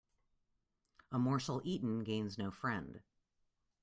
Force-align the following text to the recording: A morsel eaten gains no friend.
A 1.11 1.19
morsel 1.19 1.61
eaten 1.63 2.03
gains 2.03 2.35
no 2.35 2.49
friend. 2.49 3.03